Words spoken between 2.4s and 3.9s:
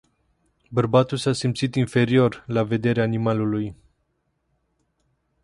la vederea animalului.